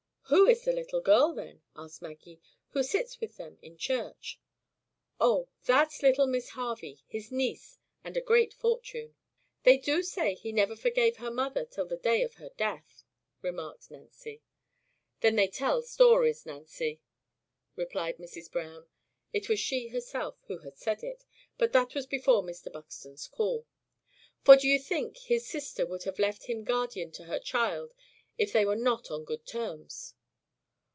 "Who 0.25 0.47
is 0.47 0.63
the 0.63 0.71
little 0.71 1.01
girl, 1.01 1.33
then," 1.33 1.61
asked 1.75 2.01
Maggie, 2.01 2.39
"who 2.69 2.83
sits 2.83 3.19
with 3.19 3.35
them 3.35 3.57
in 3.61 3.75
church?" 3.75 4.39
"Oh! 5.19 5.49
that's 5.65 6.01
little 6.01 6.25
Miss 6.25 6.51
Harvey, 6.51 7.03
his 7.05 7.33
niece, 7.33 7.79
and 8.01 8.15
a 8.15 8.21
great 8.21 8.53
fortune." 8.53 9.15
"They 9.63 9.77
do 9.77 10.01
say 10.01 10.33
he 10.35 10.53
never 10.53 10.73
forgave 10.73 11.17
her 11.17 11.31
mother 11.31 11.65
till 11.65 11.85
the 11.85 11.97
day 11.97 12.21
of 12.23 12.35
her 12.35 12.47
death," 12.55 13.03
remarked 13.41 13.91
Nancy. 13.91 14.41
"Then 15.19 15.35
they 15.35 15.49
tell 15.49 15.81
stories, 15.81 16.45
Nancy!" 16.45 17.01
replied 17.75 18.15
Mrs. 18.17 18.49
Browne 18.49 18.87
(it 19.33 19.49
was 19.49 19.59
she 19.59 19.89
herself 19.89 20.37
who 20.47 20.59
had 20.59 20.77
said 20.77 21.03
it; 21.03 21.25
but 21.57 21.73
that 21.73 21.93
was 21.93 22.05
before 22.07 22.41
Mr. 22.41 22.71
Buxton's 22.71 23.27
call). 23.27 23.65
For 24.45 24.55
d'ye 24.55 24.77
think 24.77 25.17
his 25.17 25.45
sister 25.45 25.85
would 25.87 26.03
have 26.03 26.19
left 26.19 26.45
him 26.45 26.63
guardian 26.63 27.11
to 27.13 27.25
her 27.25 27.37
child, 27.37 27.93
if 28.37 28.53
they 28.53 28.63
were 28.63 28.77
not 28.77 29.11
on 29.11 29.25
good 29.25 29.45
terms?" 29.45 30.15